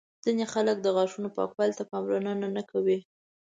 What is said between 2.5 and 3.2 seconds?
نه کوي.